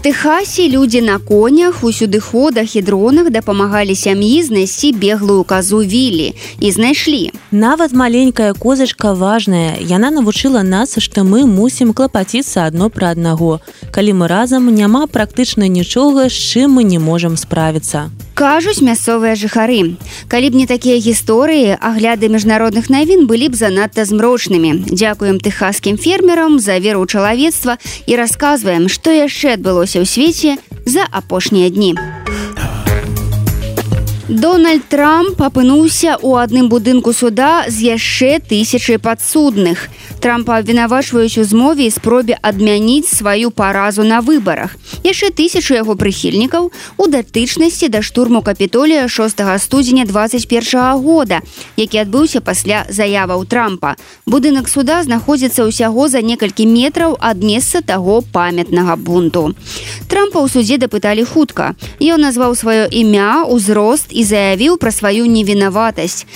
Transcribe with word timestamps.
Тэхасе 0.00 0.68
людзі 0.68 1.00
на 1.02 1.18
конях 1.18 1.82
у 1.82 1.90
сюдыходах 1.90 2.76
і 2.78 2.82
дронах 2.82 3.30
дапамагалі 3.30 3.94
сям'і 3.98 4.42
знайсці 4.42 4.92
беглую 4.92 5.42
казу 5.42 5.78
вілі 5.82 6.34
і 6.60 6.70
знайшлі. 6.70 7.32
Нават 7.50 7.92
маленькая 7.92 8.54
козачка 8.54 9.12
важная, 9.12 9.74
яна 9.82 10.10
навучыла 10.14 10.62
нас, 10.62 10.94
што 11.02 11.26
мы 11.26 11.50
мусім 11.50 11.90
клапаціцца 11.92 12.70
адно 12.70 12.90
пра 12.94 13.10
аднаго. 13.10 13.58
Калі 13.90 14.22
мы 14.22 14.28
разам 14.30 14.70
няма 14.70 15.10
практычна 15.10 15.66
нічога, 15.66 16.30
з 16.30 16.38
чым 16.38 16.78
мы 16.78 16.86
не 16.86 17.02
можам 17.02 17.36
справіцца 17.36 18.06
кажуць 18.38 18.78
мясцовыя 18.86 19.34
жыхары. 19.34 19.98
Калі 20.30 20.50
б 20.54 20.62
не 20.62 20.66
такія 20.70 21.02
гісторыі 21.02 21.74
агляды 21.82 22.30
міжнародных 22.30 22.86
навін 22.86 23.26
былі 23.26 23.50
б 23.50 23.58
занадта 23.58 24.06
змрочнымі. 24.06 24.86
Дзякуем 24.94 25.42
тэхасскім 25.42 25.98
фермерам 25.98 26.62
за 26.62 26.78
веру 26.78 27.02
ў 27.02 27.10
чалавецтва 27.10 27.82
і 28.06 28.14
расказваем 28.14 28.86
што 28.86 29.10
яшчэ 29.10 29.58
адбылося 29.58 29.98
ў 29.98 30.06
свеце 30.06 30.54
за 30.86 31.02
апошнія 31.10 31.74
дні 31.74 31.98
Дональд 34.28 34.84
Трамп 34.92 35.40
апынуўся 35.40 36.20
ў 36.20 36.44
адным 36.44 36.68
будынку 36.68 37.16
суда 37.16 37.64
з 37.64 37.96
яшчэ 37.96 38.44
тысячы 38.44 39.00
падсудных. 39.00 39.88
Трампа 40.20 40.60
абвінавачваюць 40.60 41.40
у 41.40 41.44
змове 41.48 41.88
і 41.88 41.94
спробе 41.94 42.36
адмяніць 42.36 43.08
сваю 43.08 43.48
паразу 43.48 44.04
на 44.04 44.20
выбарах. 44.20 44.76
Яшчэ 45.00 45.32
тысячу 45.32 45.72
яго 45.72 45.96
прыхільнікаў 45.96 46.68
у 47.00 47.04
датычнасці 47.08 47.88
да 47.88 48.04
штурму 48.04 48.42
капітолія 48.44 49.08
6 49.08 49.40
студзеня 49.64 50.04
21 50.04 51.00
года, 51.00 51.40
які 51.80 52.04
адбыўся 52.04 52.44
пасля 52.44 52.84
заяваў 52.92 53.48
Трампа. 53.48 53.96
Будынак 54.28 54.68
суда 54.68 55.00
знаходзіцца 55.08 55.64
ўсяго 55.64 56.12
за 56.12 56.20
некалькі 56.20 56.68
метраў 56.68 57.16
ад 57.16 57.40
месца 57.40 57.80
таго 57.80 58.20
памятнага 58.20 59.00
бунту. 59.00 59.56
Трампа 60.04 60.44
ў 60.44 60.52
судзе 60.52 60.76
дапыталі 60.76 61.24
хутка. 61.24 61.72
Ён 61.96 62.28
назваў 62.28 62.52
сваё 62.52 62.92
імя, 62.92 63.48
узрост 63.48 64.17
і 64.18 64.24
заявіў 64.26 64.76
пра 64.82 64.90
сваю 64.90 65.30
невінаватасць. 65.30 66.26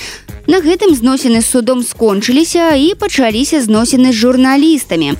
На 0.47 0.63
гэтым 0.63 0.95
зносіны 0.95 1.43
з 1.43 1.51
судом 1.51 1.83
скончыліся 1.83 2.75
і 2.79 2.95
пачаліся 2.95 3.59
зносіны 3.63 4.15
з 4.15 4.23
журналістамі. 4.23 5.19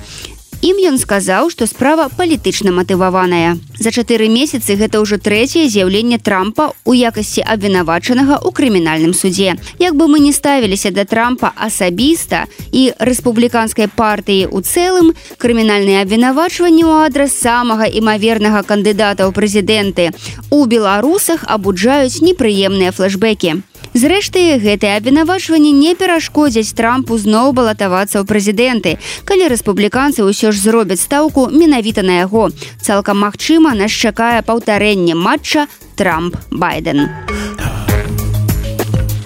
Ім 0.63 0.77
ён 0.79 0.95
сказаў, 0.95 1.49
што 1.51 1.67
справа 1.67 2.07
палітычна 2.07 2.71
матываваная. 2.71 3.59
За 3.75 3.91
чатыры 3.91 4.29
месяцы 4.31 4.77
гэта 4.79 5.01
ўжо 5.03 5.19
трэцяе 5.19 5.67
з'яўленне 5.67 6.23
трампа 6.23 6.71
ў 6.87 7.03
якасці 7.11 7.43
абвінавачанага 7.43 8.39
ў 8.39 8.47
крымінальным 8.55 9.11
судзе. 9.11 9.59
Як 9.83 9.99
бы 9.99 10.07
мы 10.07 10.23
не 10.23 10.31
ставіліся 10.31 10.95
да 10.95 11.03
трампа 11.03 11.51
асабіста 11.59 12.47
і 12.71 12.95
рэспубліканскай 12.95 13.91
партыі 13.91 14.47
ў 14.47 14.63
цэлым, 14.63 15.11
крымінальныя 15.35 16.07
абвінавачванні 16.07 16.87
ў 16.87 17.11
адрас 17.11 17.35
самага 17.35 17.83
імавернага 17.83 18.63
кандыдата 18.63 19.27
ў 19.27 19.35
прэзідэнты. 19.35 20.15
У 20.47 20.63
беларусах 20.63 21.43
абуджаюць 21.43 22.23
непрыемныя 22.23 22.95
флэшбэкі. 22.95 23.72
Зрэшты, 23.93 24.57
гэтыя 24.57 24.97
абвінавачванні 24.97 25.69
не 25.71 25.93
перашкодзяць 25.93 26.73
трампу 26.73 27.13
зноў 27.21 27.53
балатавацца 27.53 28.17
ў 28.17 28.25
прэзідэнты. 28.25 28.97
Калі 29.21 29.53
рэспубліканцы 29.53 30.25
ўсё 30.25 30.49
ж 30.49 30.57
зробяць 30.57 31.05
стаўку 31.05 31.53
менавіта 31.53 32.01
на 32.01 32.25
яго. 32.25 32.49
Цалкам 32.81 33.21
магчыма, 33.21 33.77
нас 33.77 33.93
чакае 33.93 34.41
паўтарэнне 34.41 35.13
матча 35.13 35.69
Трамп 35.93 36.33
байден. 36.49 37.13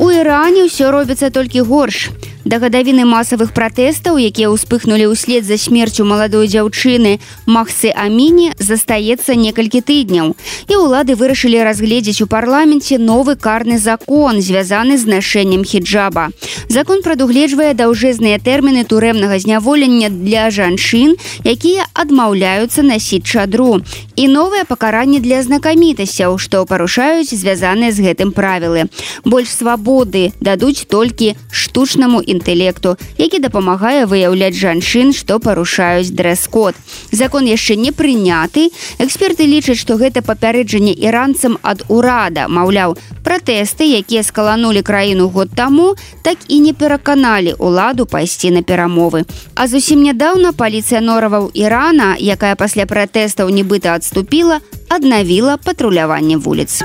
У 0.03 0.11
Іране 0.11 0.67
ўсё 0.67 0.91
робіцца 0.91 1.31
толькі 1.31 1.63
горш. 1.63 2.11
Да 2.47 2.61
гадавіны 2.63 3.03
масавых 3.03 3.51
пратэстаў, 3.51 4.15
якія 4.23 4.47
ўспыхнулі 4.47 5.11
ўслед 5.11 5.43
за 5.43 5.59
смерцю 5.59 6.07
маладой 6.07 6.47
дзяўчыны 6.47 7.19
Махсы 7.43 7.91
Аміне 7.91 8.55
застаецца 8.55 9.35
некалькі 9.35 9.83
тыдняў. 9.83 10.31
І 10.71 10.79
ўлады 10.79 11.19
вырашылі 11.19 11.59
разгледзець 11.67 12.23
у 12.23 12.27
парламенце 12.31 13.03
новы 13.03 13.35
карны 13.35 13.75
закон, 13.75 14.39
звязаны 14.39 14.95
з 14.95 15.11
нашэннем 15.11 15.67
хіджаба. 15.67 16.31
Закон 16.71 17.03
прадугледжвае 17.03 17.75
даўжэзныя 17.75 18.39
тэрміны 18.39 18.87
турэмнага 18.87 19.43
зняволення 19.43 20.07
для 20.07 20.47
жанчын, 20.47 21.19
якія 21.43 21.83
адмаўляюцца 21.97 22.85
насіць 22.85 23.25
чадру. 23.25 23.81
І 24.15 24.27
новае 24.27 24.63
пакаранне 24.69 25.19
для 25.19 25.41
знакамітасцяў, 25.41 26.37
што 26.37 26.65
парушаюць 26.65 27.33
звязаныя 27.33 27.91
з 27.91 28.05
гэтым 28.05 28.31
правілы. 28.31 28.85
Больш 29.25 29.49
свабоды 29.49 30.33
дадуць 30.39 30.85
толькі 30.89 31.35
штучнаму 31.51 32.21
інтэлекту, 32.21 32.97
які 33.17 33.39
дапамагае 33.41 34.05
выяўляць 34.05 34.57
жанчын, 34.57 35.13
што 35.13 35.39
парушаюць 35.39 36.13
дрэс-код. 36.13 36.75
Закон 37.11 37.45
яшчэ 37.45 37.75
не 37.75 37.91
прыняты. 37.91 38.69
Эксперты 38.97 39.45
лічаць, 39.45 39.81
што 39.81 39.97
гэта 39.97 40.21
папярэджанне 40.21 40.93
іранцам 40.93 41.57
ад 41.61 41.83
урада, 41.89 42.47
маўляў, 42.47 42.97
пратэсты, 43.23 43.83
якія 43.97 44.23
скаланулі 44.23 44.81
краіну 44.81 45.29
год 45.29 45.49
таму, 45.55 45.95
так 46.23 46.37
і 46.47 46.59
не 46.59 46.73
пераканалі 46.73 47.57
ўладу 47.59 48.05
пайсці 48.05 48.51
на 48.51 48.61
перамовы. 48.61 49.25
А 49.55 49.67
зусім 49.67 50.03
нядаўна 50.03 50.53
паліцыя 50.53 51.01
нораваў 51.01 51.51
Ірана, 51.87 52.19
якая 52.19 52.55
пасля 52.59 52.83
пратэстаў 52.83 53.47
нібыта 53.47 53.95
адступіла, 53.95 54.59
аднавіла 54.91 55.55
патруляванне 55.55 56.35
вуліц. 56.35 56.83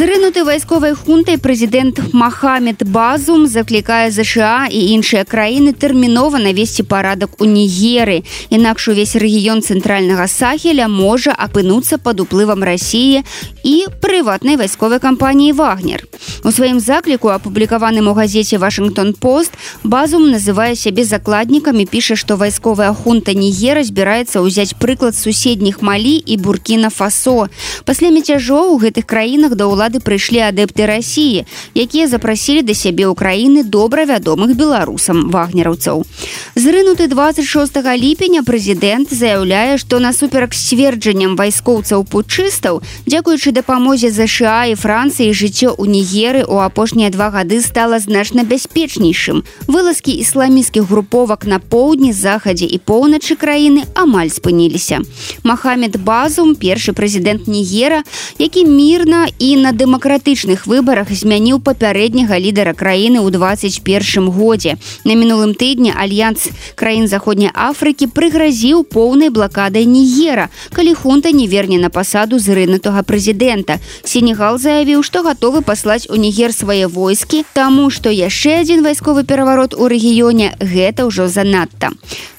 Зрынуты 0.00 0.44
вайсковай 0.48 0.94
хунтай 0.96 1.36
прэзідэнт 1.36 2.14
Махамед 2.16 2.88
Базум 2.88 3.44
заклікае 3.44 4.08
ЗША 4.08 4.64
і 4.72 4.80
іншыя 4.96 5.28
краіны 5.28 5.76
тэрмінова 5.76 6.40
навесці 6.40 6.88
парадак 6.88 7.36
у 7.36 7.44
Нігеры. 7.44 8.24
Інакш 8.48 8.88
увесь 8.88 9.12
рэгіён 9.12 9.60
цэнтральнага 9.60 10.24
сахеля 10.24 10.88
можа 10.88 11.36
апынуцца 11.36 12.00
пад 12.00 12.24
уплывам 12.24 12.64
рассіі 12.64 13.28
і 13.60 13.74
прыватнай 14.00 14.56
вайсковай 14.56 15.04
кампаніі 15.04 15.52
Вагнер. 15.52 16.08
У 16.44 16.52
сваім 16.52 16.80
закліку 16.80 17.28
апублікаваным 17.28 18.08
у 18.08 18.16
газеце 18.16 18.56
Вашингтон 18.56 19.12
пост 19.12 19.52
Базум 19.84 20.32
называе 20.32 20.80
сябе 20.80 21.04
закладнікамі 21.04 21.84
піша, 21.84 22.16
што 22.16 22.40
вайсковая 22.40 22.96
хунта 22.96 23.36
Нігера 23.36 23.84
збіраецца 23.84 24.40
ўзяць 24.40 24.80
прыклад 24.80 25.12
суседніх 25.12 25.84
малі 25.84 26.16
і 26.16 26.40
буркіна 26.40 26.88
фасо. 26.88 27.52
Пасля 27.84 28.08
мяцяжоў 28.08 28.72
у 28.72 28.80
гэтых 28.80 29.04
краінах 29.04 29.60
да 29.60 29.68
ўлады 29.68 29.89
ўлады 29.90 29.98
прыйшлі 30.06 30.38
адэпты 30.46 30.86
рассіі 30.86 31.42
якія 31.74 32.06
запрасілі 32.06 32.62
да 32.62 32.74
сябе 32.78 33.10
ўкраіны 33.10 33.66
добра 33.66 34.06
вядомых 34.06 34.54
беларусам 34.54 35.30
вагнераўцаў 35.34 36.06
зрынуты 36.54 37.10
26 37.10 37.74
ліпеня 37.98 38.46
прэзідэнт 38.46 39.10
заяўляе 39.10 39.82
што 39.82 39.98
насуперак 39.98 40.54
сцверджаннем 40.54 41.34
вайскоўцаў 41.34 42.06
путчыстаў 42.06 42.82
дзякуючы 43.10 43.50
дапамозе 43.50 44.14
ЗША 44.14 44.70
і 44.70 44.78
францыі 44.78 45.34
жыццё 45.34 45.74
ў 45.74 45.90
нігеры 45.90 46.46
у 46.46 46.62
апошнія 46.62 47.10
два 47.10 47.34
гады 47.34 47.58
стала 47.58 47.98
значна 47.98 48.46
бяспечнейшым. 48.46 49.42
Вылазкі 49.66 50.14
ісламіцкіх 50.14 50.86
груповак 50.86 51.50
на 51.50 51.58
поўдні 51.58 52.12
захадзе 52.14 52.70
і 52.70 52.78
поўначы 52.78 53.34
краіны 53.34 53.90
амаль 53.98 54.30
спыніліся. 54.30 55.02
Махамед 55.42 55.98
базум 55.98 56.54
першы 56.54 56.94
прэзідэнт 56.94 57.50
нігера 57.50 58.02
які 58.38 58.64
мірна 58.64 59.26
і 59.38 59.56
на 59.56 59.72
дэмакратычных 59.80 60.66
выбарах 60.68 61.08
змяніў 61.08 61.56
папярэдняга 61.64 62.36
лідара 62.36 62.76
краіны 62.76 63.24
ў 63.24 63.32
21 63.32 64.28
годзе. 64.28 64.76
На 65.08 65.16
мінулым 65.16 65.56
тыдні 65.56 65.94
альянс 65.96 66.52
краін 66.76 67.08
заходняй 67.08 67.48
Афрыкі 67.56 68.10
прыгразіў 68.12 68.84
поўнай 68.84 69.32
блакадай 69.32 69.88
Нігера, 69.88 70.50
калі 70.76 70.92
хунта 70.92 71.32
не 71.32 71.48
верне 71.48 71.78
на 71.80 71.88
пасаду 71.88 72.36
зрынутага 72.36 73.00
прэзідэнта. 73.08 73.80
Сенегал 74.04 74.60
заявіў, 74.60 75.00
што 75.00 75.24
гатовы 75.24 75.64
паслаць 75.64 76.04
у 76.12 76.20
Нігер 76.20 76.52
свае 76.52 76.84
войскі, 76.84 77.46
таму 77.56 77.88
што 77.88 78.12
яшчэ 78.12 78.60
адзін 78.60 78.84
вайсковы 78.84 79.24
пераварот 79.24 79.72
у 79.72 79.88
рэгіёне 79.88 80.60
гэта 80.60 81.08
ўжо 81.08 81.24
занадта. 81.32 81.88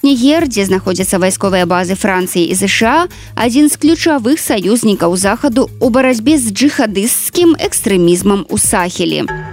Нігер, 0.06 0.46
дзе 0.46 0.70
знаходзяцца 0.70 1.18
вайсковыя 1.18 1.66
базы 1.66 1.98
Францыі 1.98 2.46
і 2.46 2.54
ЗША, 2.54 3.10
адзін 3.34 3.70
з 3.70 3.82
ключавых 3.82 4.38
саюзнікаў 4.38 5.18
захаду 5.18 5.70
ў 5.82 5.90
барацьбе 5.90 6.38
з 6.38 6.54
джихадыст 6.54 7.21
расісцкім 7.22 7.56
экстрэмізмам 7.60 8.46
у 8.50 8.58
сахелі. 8.58 9.51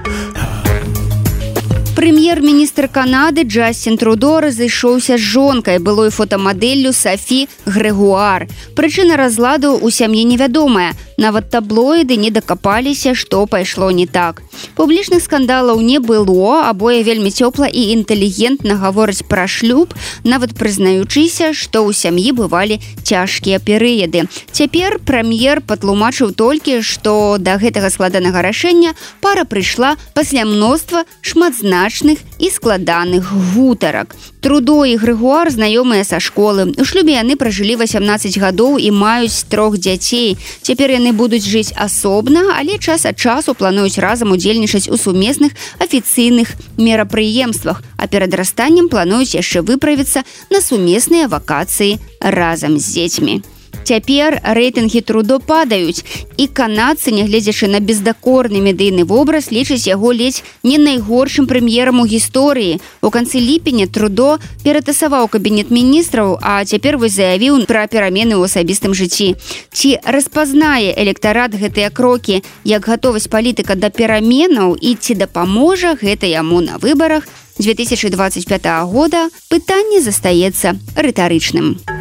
Прэм'ер-міністр 1.98 2.86
Канады 2.94 3.42
Джасцін 3.42 3.96
Трудо 3.98 4.38
разышоўся 4.38 5.18
з 5.18 5.24
жонкай 5.34 5.82
былой 5.82 6.14
фотамадэллю 6.14 6.92
Сафі 6.94 7.48
Грэгуар. 7.66 8.46
Прычына 8.78 9.18
разладу 9.18 9.74
ў 9.74 9.90
сям'і 9.90 10.22
невядомая. 10.22 10.94
Нават 11.18 11.50
таблоіды 11.50 12.14
не 12.14 12.30
дакапаліся, 12.30 13.18
што 13.18 13.42
пайшло 13.50 13.90
не 13.90 14.06
так. 14.06 14.46
Публічных 14.78 15.26
скандалаў 15.26 15.82
не 15.82 15.98
было, 15.98 16.70
абое 16.70 17.02
вельмі 17.02 17.34
цёпла 17.34 17.66
і 17.66 17.90
інтэлігентна 17.98 18.78
гавораць 18.78 19.26
пра 19.26 19.50
шлюб, 19.50 19.90
нават 20.22 20.54
прызнаючыся, 20.54 21.50
што 21.50 21.82
ў 21.82 21.90
сям'і 21.98 22.30
бывалі 22.38 22.78
цяжкія 23.02 23.58
перыяды. 23.58 24.30
Цяпер 24.54 25.02
прэм'ер 25.02 25.66
патлумачыў 25.66 26.30
толькі, 26.30 26.78
што 26.86 27.42
да 27.42 27.58
гэтага 27.58 27.90
складанага 27.90 28.38
рашэння 28.38 28.94
пара 29.18 29.42
прыйшла 29.42 29.98
пасля 30.14 30.46
мноства 30.46 31.02
шматзна 31.26 31.87
значных 31.88 32.18
і 32.38 32.50
складаных 32.50 33.32
гутарак. 33.54 34.14
Трудо 34.40 34.84
і 34.84 34.96
Грыгуар 34.96 35.50
знаёмыя 35.50 36.04
са 36.04 36.20
школы. 36.20 36.74
У 36.76 36.84
шлюбе 36.84 37.16
яны 37.16 37.36
пражылі 37.36 37.76
18 37.76 38.38
гадоў 38.38 38.78
і 38.78 38.90
маюць 38.90 39.44
трох 39.48 39.78
дзяцей. 39.78 40.36
Цяпер 40.62 40.90
яны 40.90 41.12
будуць 41.12 41.48
жыць 41.48 41.72
асобна, 41.76 42.54
але 42.58 42.78
час 42.78 43.06
ад 43.06 43.18
часу 43.18 43.54
плануюць 43.54 43.98
разам 43.98 44.32
удзельнічаць 44.32 44.88
у 44.88 44.96
сумесных 44.96 45.52
афіцыйных 45.78 46.54
мерапрыемствах, 46.76 47.82
а 47.96 48.06
перад 48.06 48.34
растаннем 48.34 48.88
плануюць 48.88 49.34
яшчэ 49.34 49.62
выправіцца 49.62 50.22
на 50.50 50.60
сумесныя 50.60 51.28
вакацыі 51.28 51.98
разам 52.20 52.78
з 52.78 52.84
дзецьмі. 52.84 53.42
Цяпер 53.88 54.34
рэйтынгі 54.44 55.00
трудо 55.00 55.38
падаюць 55.40 56.04
і 56.36 56.44
канадцы, 56.52 57.08
нягледзячы 57.08 57.70
на 57.72 57.80
бездакорны 57.80 58.60
медыйны 58.60 59.06
вобраз 59.08 59.48
лічыць 59.48 59.88
яго 59.88 60.12
ледзь 60.12 60.42
не 60.62 60.76
найгоршым 60.76 61.46
прэм'ерам 61.48 62.02
у 62.02 62.04
гісторыі. 62.04 62.82
У 63.00 63.08
канцы 63.08 63.40
ліпеня 63.40 63.86
трудо 63.88 64.36
ператасаваў 64.60 65.32
кабінет 65.32 65.72
міністраў, 65.72 66.36
а 66.42 66.60
цяпер 66.68 67.00
вы 67.00 67.08
заявіў 67.08 67.64
пра 67.64 67.86
перамены 67.88 68.36
ў 68.36 68.44
асабістым 68.44 68.92
жыцці. 68.92 69.40
Ці 69.72 69.96
распазнае 70.04 70.92
электарат 70.92 71.56
гэтыя 71.56 71.88
крокі 71.88 72.42
як 72.68 72.84
гатовасць 72.92 73.32
палітыка 73.32 73.72
да 73.72 73.88
пераменаў 73.88 74.76
і 74.76 75.00
ці 75.00 75.16
дапаможа 75.16 75.96
гэта 75.96 76.28
яму 76.28 76.60
на 76.60 76.76
выбарах 76.76 77.24
2025 77.56 78.68
года 78.92 79.30
пытанне 79.48 80.04
застаецца 80.04 80.76
рытарычным. 80.92 81.97